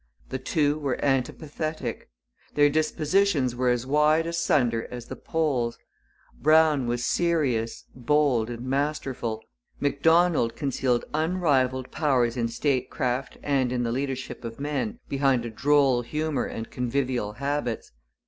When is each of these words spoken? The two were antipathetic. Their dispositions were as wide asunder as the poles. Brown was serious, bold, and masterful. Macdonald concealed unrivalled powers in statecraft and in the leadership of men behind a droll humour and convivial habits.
The 0.29 0.39
two 0.39 0.79
were 0.79 0.97
antipathetic. 1.05 2.09
Their 2.55 2.71
dispositions 2.71 3.55
were 3.55 3.69
as 3.69 3.85
wide 3.85 4.25
asunder 4.25 4.87
as 4.89 5.05
the 5.05 5.15
poles. 5.15 5.77
Brown 6.41 6.87
was 6.87 7.05
serious, 7.05 7.85
bold, 7.93 8.49
and 8.49 8.65
masterful. 8.65 9.43
Macdonald 9.79 10.55
concealed 10.55 11.05
unrivalled 11.13 11.91
powers 11.91 12.35
in 12.35 12.47
statecraft 12.47 13.37
and 13.43 13.71
in 13.71 13.83
the 13.83 13.91
leadership 13.91 14.43
of 14.43 14.59
men 14.59 14.97
behind 15.07 15.45
a 15.45 15.51
droll 15.51 16.01
humour 16.01 16.45
and 16.45 16.71
convivial 16.71 17.33
habits. 17.33 17.91